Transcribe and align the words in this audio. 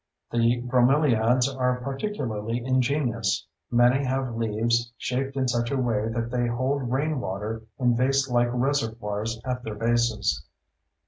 The 0.31 0.63
bromeliads 0.63 1.47
are 1.47 1.79
particularly 1.81 2.65
ingenious: 2.65 3.45
many 3.69 4.03
have 4.03 4.35
leaves 4.35 4.91
shaped 4.97 5.37
in 5.37 5.47
such 5.47 5.69
a 5.69 5.77
way 5.77 6.07
that 6.07 6.31
they 6.31 6.47
hold 6.47 6.91
rainwater 6.91 7.61
in 7.77 7.95
vaselike 7.95 8.49
reservoirs 8.51 9.39
at 9.45 9.63
their 9.63 9.75
bases. 9.75 10.43